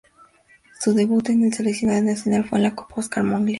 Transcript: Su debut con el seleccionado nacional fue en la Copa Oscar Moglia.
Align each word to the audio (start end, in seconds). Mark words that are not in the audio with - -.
Su 0.79 0.95
debut 0.95 1.27
con 1.27 1.43
el 1.43 1.53
seleccionado 1.53 2.01
nacional 2.01 2.43
fue 2.43 2.57
en 2.57 2.63
la 2.63 2.73
Copa 2.73 2.95
Oscar 2.97 3.23
Moglia. 3.23 3.49